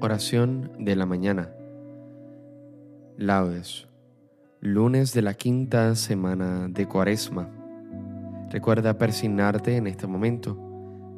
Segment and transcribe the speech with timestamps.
[0.00, 1.50] Oración de la mañana.
[3.16, 3.88] Laudes.
[4.60, 7.48] Lunes de la quinta semana de Cuaresma.
[8.50, 10.58] Recuerda persignarte en este momento.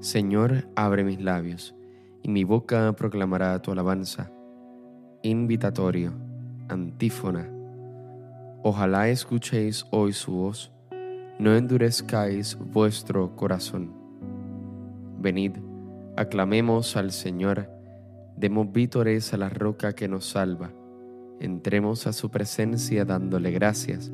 [0.00, 1.74] Señor, abre mis labios,
[2.22, 4.30] y mi boca proclamará tu alabanza.
[5.22, 6.12] Invitatorio.
[6.68, 7.59] Antífona.
[8.62, 10.72] Ojalá escuchéis hoy su voz,
[11.38, 13.92] no endurezcáis vuestro corazón.
[15.18, 15.52] Venid,
[16.16, 17.68] aclamemos al Señor
[18.40, 20.72] Demos vítores a la roca que nos salva.
[21.40, 24.10] Entremos a su presencia dándole gracias,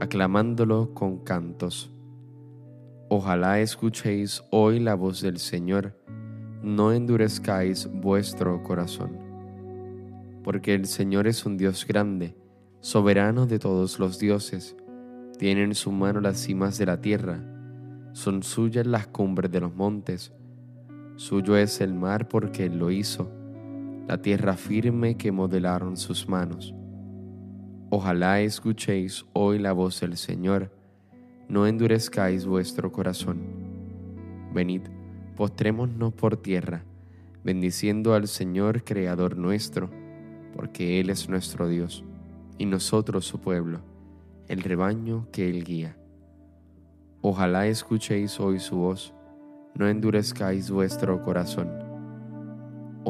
[0.00, 1.92] aclamándolo con cantos.
[3.10, 5.94] Ojalá escuchéis hoy la voz del Señor,
[6.62, 9.18] no endurezcáis vuestro corazón.
[10.42, 12.34] Porque el Señor es un Dios grande,
[12.80, 14.76] soberano de todos los dioses.
[15.38, 17.40] Tiene en su mano las cimas de la tierra,
[18.12, 20.32] son suyas las cumbres de los montes.
[21.16, 23.30] Suyo es el mar porque Él lo hizo
[24.08, 26.74] la tierra firme que modelaron sus manos.
[27.90, 30.72] Ojalá escuchéis hoy la voz del Señor,
[31.46, 33.38] no endurezcáis vuestro corazón.
[34.54, 34.80] Venid,
[35.36, 36.84] postrémonos por tierra,
[37.44, 39.90] bendiciendo al Señor Creador nuestro,
[40.56, 42.02] porque Él es nuestro Dios,
[42.58, 43.80] y nosotros su pueblo,
[44.48, 45.96] el rebaño que Él guía.
[47.22, 49.14] Ojalá escuchéis hoy su voz,
[49.74, 51.88] no endurezcáis vuestro corazón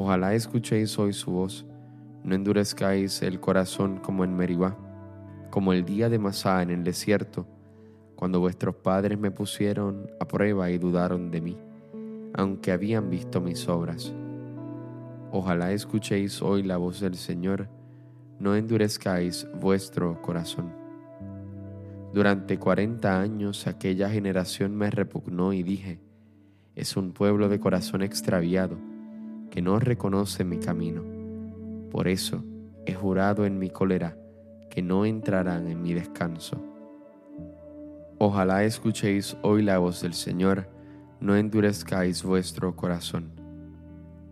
[0.01, 1.67] Ojalá escuchéis hoy su voz,
[2.23, 4.77] no endurezcáis el corazón como en Meribá,
[5.51, 7.49] como el día de Masá en el desierto,
[8.15, 11.59] cuando vuestros padres me pusieron a prueba y dudaron de mí,
[12.35, 14.15] aunque habían visto mis obras.
[15.33, 17.69] Ojalá escuchéis hoy la voz del Señor,
[18.39, 20.73] no endurezcáis vuestro corazón.
[22.13, 26.01] Durante cuarenta años aquella generación me repugnó y dije,
[26.75, 28.79] es un pueblo de corazón extraviado
[29.51, 31.03] que no reconoce mi camino.
[31.91, 32.45] Por eso
[32.87, 34.17] he jurado en mi cólera
[34.71, 36.63] que no entrarán en mi descanso.
[38.19, 40.69] Ojalá escuchéis hoy la voz del Señor,
[41.21, 43.33] no endurezcáis vuestro corazón.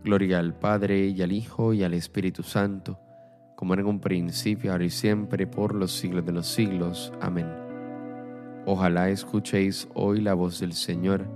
[0.04, 2.98] Gloria al Padre y al Hijo y al Espíritu Santo,
[3.56, 7.12] como en un principio, ahora y siempre, por los siglos de los siglos.
[7.20, 7.48] Amén.
[8.66, 11.26] Ojalá escuchéis hoy la voz del Señor,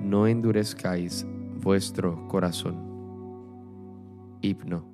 [0.00, 1.26] no endurezcáis
[1.60, 2.76] vuestro corazón.
[4.42, 4.84] Hipno.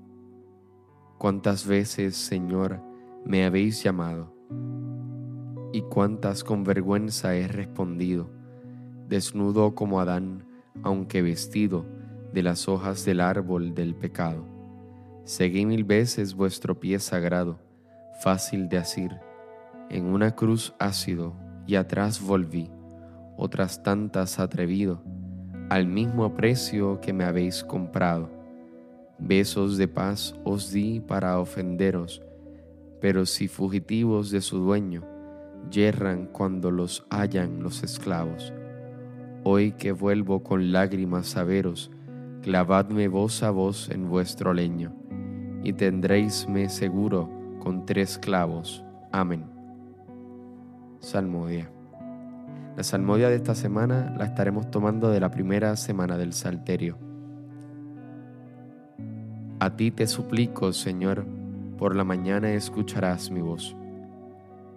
[1.19, 2.81] Cuántas veces, Señor,
[3.25, 4.33] me habéis llamado
[5.73, 8.31] y cuántas con vergüenza he respondido,
[9.09, 10.45] desnudo como Adán,
[10.83, 11.87] aunque vestido
[12.33, 14.52] de las hojas del árbol del pecado.
[15.25, 17.61] Seguí mil veces vuestro pie sagrado,
[18.23, 19.21] fácil de asir,
[19.89, 22.69] en una cruz ácido y atrás volví,
[23.37, 25.01] otras tantas atrevido,
[25.71, 28.31] al mismo precio que me habéis comprado.
[29.21, 32.21] Besos de paz os di para ofenderos,
[33.01, 35.05] pero si fugitivos de su dueño,
[35.71, 38.53] yerran cuando los hallan los esclavos.
[39.45, 41.93] Hoy que vuelvo con lágrimas a veros,
[42.43, 44.93] clavadme voz a voz en vuestro leño,
[45.63, 48.85] y tendréisme seguro con tres clavos.
[49.13, 49.45] Amén.
[51.01, 51.71] Salmodia.
[52.77, 56.97] La salmodia de esta semana la estaremos tomando de la primera semana del Salterio.
[59.61, 61.27] A ti te suplico, Señor,
[61.77, 63.77] por la mañana escucharás mi voz.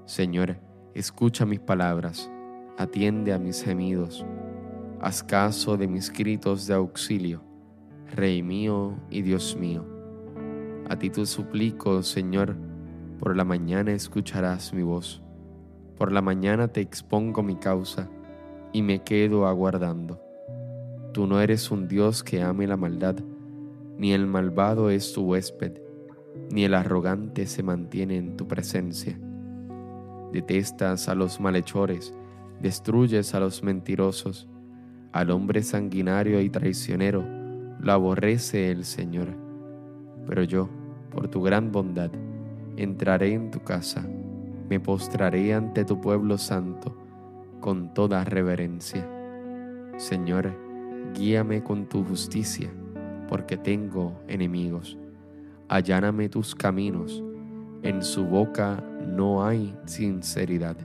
[0.06, 0.58] Señor,
[0.94, 2.30] escucha mis palabras,
[2.78, 4.26] atiende a mis gemidos,
[5.02, 7.42] haz caso de mis gritos de auxilio,
[8.16, 9.95] Rey mío y Dios mío.
[10.88, 12.56] A ti te suplico, Señor,
[13.20, 15.24] por la mañana escucharás mi voz.
[15.98, 18.08] Por la mañana te expongo mi causa
[18.72, 20.22] y me quedo aguardando.
[21.12, 23.16] Tú no eres un Dios que ame la maldad,
[23.98, 25.82] ni el malvado es tu huésped,
[26.52, 29.18] ni el arrogante se mantiene en tu presencia.
[30.34, 32.14] Detestas a los malhechores,
[32.62, 34.50] destruyes a los mentirosos,
[35.14, 37.24] al hombre sanguinario y traicionero,
[37.80, 39.30] lo aborrece el Señor.
[40.28, 40.70] Pero yo,
[41.12, 42.12] por tu gran bondad,
[42.78, 44.06] entraré en tu casa,
[44.70, 46.96] me postraré ante tu pueblo santo
[47.60, 49.08] con toda reverencia.
[49.98, 50.54] Señor,
[51.14, 52.70] guíame con tu justicia
[53.28, 54.98] porque tengo enemigos.
[55.68, 57.24] Alláname tus caminos,
[57.82, 60.78] en su boca no hay sinceridad.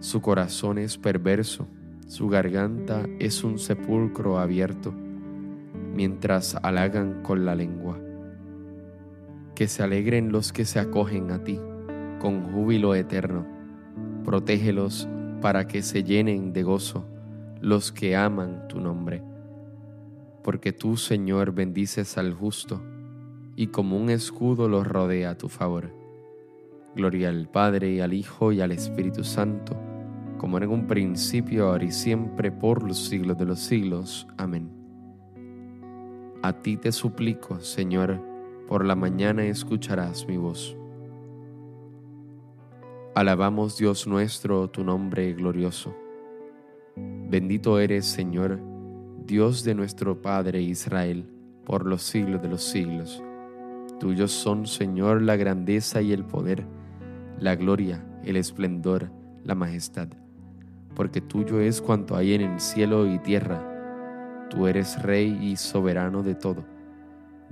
[0.00, 1.66] Su corazón es perverso,
[2.06, 4.92] su garganta es un sepulcro abierto,
[5.94, 7.98] mientras halagan con la lengua.
[9.54, 11.60] Que se alegren los que se acogen a ti,
[12.20, 13.46] con júbilo eterno.
[14.24, 15.08] Protégelos
[15.40, 17.04] para que se llenen de gozo
[17.60, 19.22] los que aman tu nombre.
[20.42, 22.82] Porque tú, Señor, bendices al justo,
[23.54, 25.92] y como un escudo los rodea a tu favor.
[26.96, 29.76] Gloria al Padre, y al Hijo, y al Espíritu Santo,
[30.38, 34.26] como en un principio, ahora y siempre, por los siglos de los siglos.
[34.36, 34.68] Amén.
[36.42, 38.20] A ti te suplico, Señor,
[38.72, 40.78] por la mañana escucharás mi voz.
[43.14, 45.94] Alabamos Dios nuestro, tu nombre glorioso.
[46.96, 48.58] Bendito eres, Señor,
[49.26, 51.28] Dios de nuestro Padre Israel,
[51.66, 53.22] por los siglos de los siglos.
[54.00, 56.64] Tuyos son, Señor, la grandeza y el poder,
[57.38, 59.10] la gloria, el esplendor,
[59.44, 60.08] la majestad,
[60.94, 64.48] porque tuyo es cuanto hay en el cielo y tierra.
[64.48, 66.71] Tú eres Rey y soberano de todo.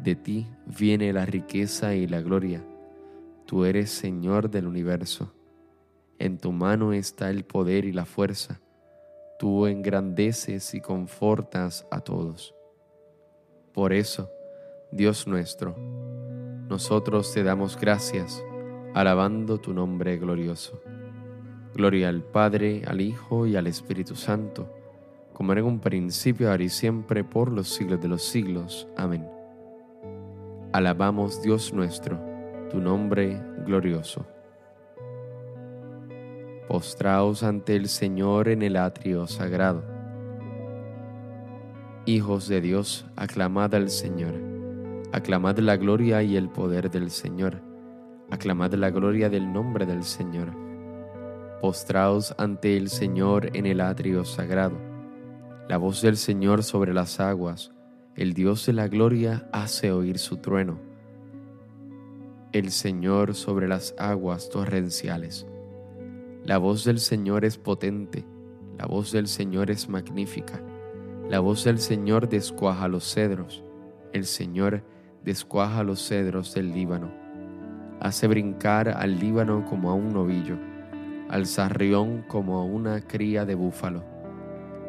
[0.02, 2.64] De ti viene la riqueza y la gloria.
[3.47, 5.32] Tú eres Señor del universo.
[6.19, 8.61] En tu mano está el poder y la fuerza
[9.41, 12.55] tú engrandeces y confortas a todos.
[13.73, 14.29] Por eso,
[14.93, 15.75] Dios nuestro,
[16.69, 18.44] nosotros te damos gracias,
[18.93, 20.82] alabando tu nombre glorioso.
[21.75, 24.69] Gloria al Padre, al Hijo y al Espíritu Santo,
[25.32, 28.87] como en un principio, ahora y siempre, por los siglos de los siglos.
[28.94, 29.40] Amén.
[30.72, 32.19] Alabamos Dios nuestro,
[32.70, 34.26] tu nombre glorioso
[36.70, 39.82] postraos ante el Señor en el atrio sagrado.
[42.06, 44.34] Hijos de Dios, aclamad al Señor,
[45.12, 47.61] aclamad la gloria y el poder del Señor,
[48.31, 50.55] aclamad la gloria del nombre del Señor.
[51.61, 54.78] Postraos ante el Señor en el atrio sagrado.
[55.69, 57.72] La voz del Señor sobre las aguas,
[58.17, 60.81] el Dios de la gloria hace oír su trueno.
[62.53, 65.47] El Señor sobre las aguas torrenciales.
[66.45, 68.25] La voz del Señor es potente,
[68.77, 70.61] la voz del Señor es magnífica,
[71.29, 73.62] la voz del Señor descuaja los cedros,
[74.13, 74.83] el Señor
[75.25, 77.13] descuaja los cedros del Líbano.
[78.01, 80.56] Hace brincar al Líbano como a un novillo,
[81.29, 84.03] al sarrión como a una cría de búfalo.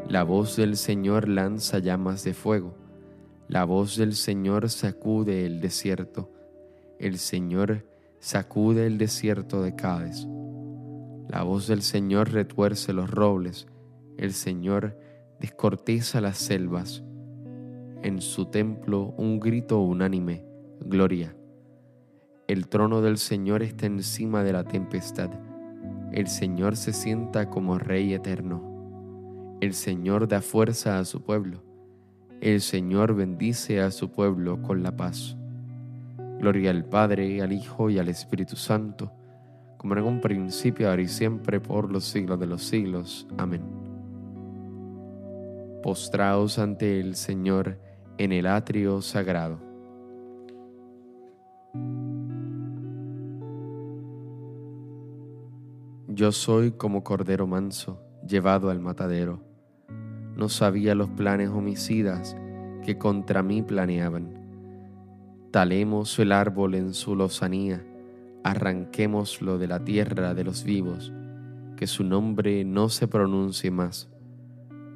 [0.10, 2.81] La voz del Señor lanza llamas de fuego,
[3.52, 6.32] la voz del Señor sacude el desierto,
[7.00, 7.86] el Señor
[8.20, 10.26] sacude el desierto de Cádiz.
[11.28, 13.68] La voz del Señor retuerce los robles,
[14.18, 14.98] el Señor
[15.42, 17.04] descorteza las selvas.
[18.04, 20.46] En su templo un grito unánime,
[20.80, 21.36] gloria.
[22.48, 25.30] El trono del Señor está encima de la tempestad.
[26.14, 29.58] El Señor se sienta como Rey eterno.
[29.60, 31.70] El Señor da fuerza a su pueblo.
[32.42, 35.38] El Señor bendice a su pueblo con la paz.
[36.40, 39.14] Gloria al Padre, al Hijo y al Espíritu Santo
[39.82, 43.26] como en un principio, ahora y siempre, por los siglos de los siglos.
[43.36, 43.64] Amén.
[45.82, 47.80] Postraos ante el Señor
[48.20, 49.58] en el atrio sagrado.
[56.10, 59.42] Yo soy como cordero manso, llevado al matadero.
[60.36, 62.36] No sabía los planes homicidas
[62.86, 64.40] que contra mí planeaban.
[65.52, 67.84] Talemos el árbol en su lozanía
[68.44, 71.14] arranquémoslo de la tierra de los vivos,
[71.76, 74.10] que su nombre no se pronuncie más.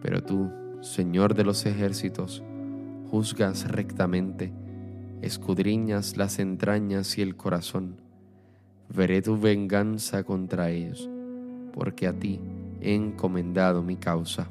[0.01, 0.51] Pero tú,
[0.81, 2.43] Señor de los ejércitos,
[3.09, 4.53] juzgas rectamente,
[5.21, 7.97] escudriñas las entrañas y el corazón.
[8.95, 11.09] Veré tu venganza contra ellos,
[11.73, 12.39] porque a ti
[12.81, 14.47] he encomendado mi causa.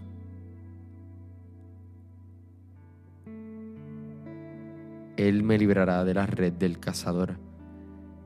[5.16, 7.38] Él me librará de la red del cazador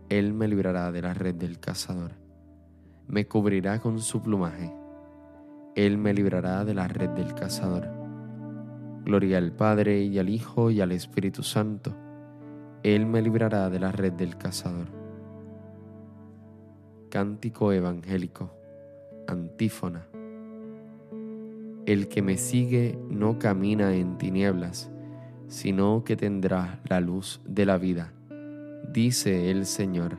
[0.09, 2.13] él me librará de la red del cazador,
[3.09, 4.73] me cubrirá con su plumaje,
[5.75, 7.87] Él me librará de la red del cazador.
[9.05, 11.95] Gloria al Padre y al Hijo y al Espíritu Santo,
[12.83, 14.87] Él me librará de la red del cazador.
[17.11, 18.51] Cántico Evangélico,
[19.27, 20.07] antífona.
[21.85, 24.91] El que me sigue no camina en tinieblas,
[25.49, 28.13] sino que tendrá la luz de la vida
[28.93, 30.19] dice el Señor.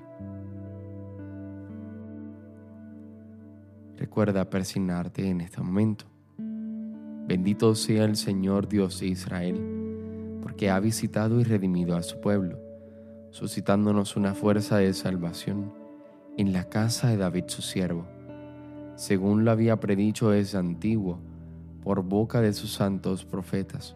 [3.98, 6.05] Recuerda persignarte en este momento.
[7.27, 12.59] Bendito sea el Señor Dios de Israel, porque ha visitado y redimido a su pueblo,
[13.31, 15.74] suscitándonos una fuerza de salvación
[16.38, 18.07] en la casa de David su siervo,
[18.95, 21.19] según lo había predicho desde antiguo
[21.83, 23.95] por boca de sus santos profetas.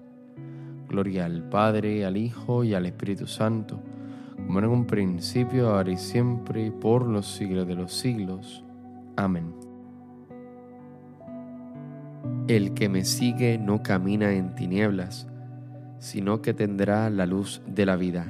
[0.91, 3.79] Gloria al Padre, al Hijo y al Espíritu Santo,
[4.35, 8.65] como en un principio, ahora y siempre, por los siglos de los siglos.
[9.15, 9.55] Amén.
[12.49, 15.29] El que me sigue no camina en tinieblas,
[15.99, 18.27] sino que tendrá la luz de la vida,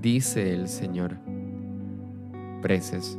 [0.00, 1.16] dice el Señor.
[2.62, 3.18] Preces.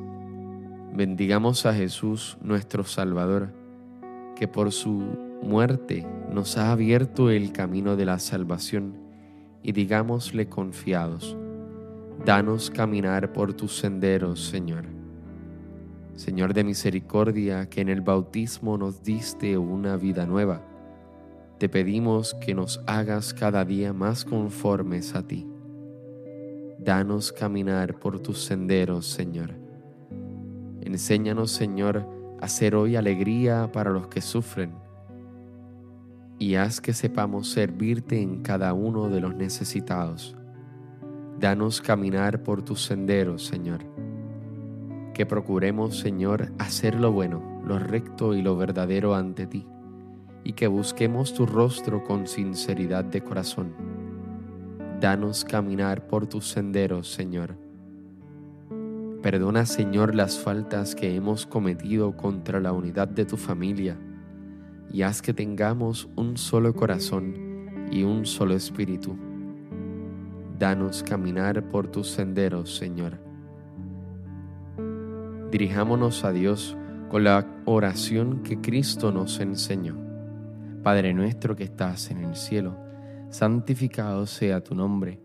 [0.93, 3.49] Bendigamos a Jesús nuestro Salvador,
[4.37, 8.93] que por su muerte nos ha abierto el camino de la salvación,
[9.63, 11.37] y digámosle confiados,
[12.25, 14.85] danos caminar por tus senderos, Señor.
[16.15, 20.61] Señor de misericordia, que en el bautismo nos diste una vida nueva,
[21.57, 25.47] te pedimos que nos hagas cada día más conformes a ti.
[26.79, 29.51] Danos caminar por tus senderos, Señor.
[30.81, 32.07] Enséñanos, Señor,
[32.39, 34.73] a ser hoy alegría para los que sufren
[36.41, 40.35] y haz que sepamos servirte en cada uno de los necesitados.
[41.39, 43.85] Danos caminar por tus senderos, Señor
[45.13, 49.67] que procuremos, Señor, hacer lo bueno, lo recto y lo verdadero ante ti,
[50.43, 53.73] y que busquemos tu rostro con sinceridad de corazón.
[54.99, 57.55] Danos caminar por tus senderos, Señor.
[59.21, 63.97] Perdona, Señor, las faltas que hemos cometido contra la unidad de tu familia,
[64.91, 69.17] y haz que tengamos un solo corazón y un solo espíritu.
[70.57, 73.31] Danos caminar por tus senderos, Señor
[75.51, 76.77] Dirijámonos a Dios
[77.09, 79.97] con la oración que Cristo nos enseñó.
[80.81, 82.77] Padre nuestro que estás en el cielo,
[83.29, 85.19] santificado sea tu nombre,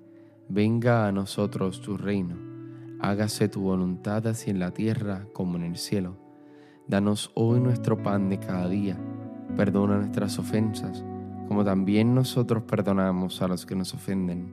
[0.49, 2.37] venga a nosotros tu reino,
[2.99, 6.19] hágase tu voluntad así en la tierra como en el cielo.
[6.89, 8.99] Danos hoy nuestro pan de cada día,
[9.57, 11.05] perdona nuestras ofensas,
[11.49, 14.53] como también nosotros perdonamos a los que nos ofenden.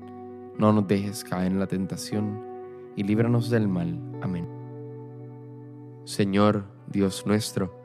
[0.58, 2.42] No nos dejes caer en la tentación,
[2.96, 4.00] y líbranos del mal.
[4.22, 4.48] Amén.
[6.06, 7.82] Señor Dios nuestro,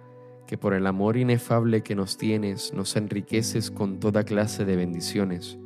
[0.46, 5.58] que por el amor inefable que nos tienes nos enriqueces con toda clase de bendiciones,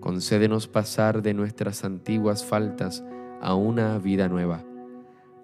[0.00, 3.04] concédenos pasar de nuestras antiguas faltas
[3.40, 4.64] a una vida nueva,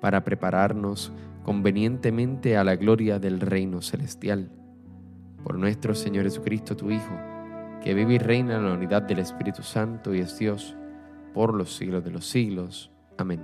[0.01, 1.13] para prepararnos
[1.45, 4.51] convenientemente a la gloria del reino celestial.
[5.45, 7.19] Por nuestro Señor Jesucristo, tu Hijo,
[7.83, 10.77] que vive y reina en la unidad del Espíritu Santo y es Dios,
[11.35, 12.91] por los siglos de los siglos.
[13.19, 13.41] Amén.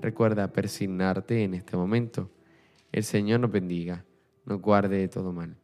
[0.00, 2.30] Recuerda persignarte en este momento.
[2.90, 4.04] El Señor nos bendiga,
[4.44, 5.56] nos guarde de todo mal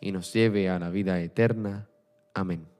[0.00, 1.88] y nos lleve a la vida eterna.
[2.34, 2.73] Amén.